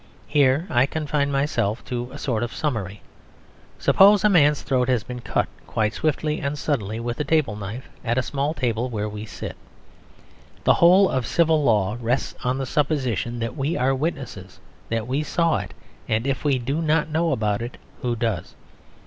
[0.25, 3.03] Here I confine myself to a sort of summary.
[3.77, 7.87] Suppose a man's throat has been cut, quite swiftly and suddenly, with a table knife,
[8.03, 9.55] at a small table where we sit.
[10.63, 14.59] The whole of civil law rests on the supposition that we are witnesses;
[14.89, 15.71] that we saw it;
[16.09, 18.55] and if we do not know about it, who does?